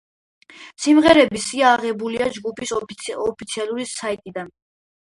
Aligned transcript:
სიმღერების 0.85 1.45
სია 1.51 1.67
აღებულია 1.73 2.31
ჯგუფის 2.39 2.75
ოფიციალური 2.81 3.89
საიტიდან. 3.97 4.53